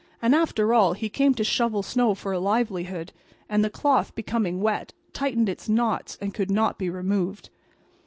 And, 0.19 0.33
after 0.33 0.73
all, 0.73 0.93
he 0.93 1.09
came 1.09 1.35
to 1.35 1.43
shovel 1.43 1.83
snow 1.83 2.15
for 2.15 2.31
a 2.33 2.39
livelihood; 2.39 3.13
and 3.47 3.63
the 3.63 3.69
cloth, 3.69 4.15
becoming 4.15 4.59
wet, 4.59 4.93
tightened 5.13 5.47
its 5.47 5.69
knots 5.69 6.17
and 6.19 6.33
could 6.33 6.49
not 6.49 6.79
be 6.79 6.89
removed. 6.89 7.51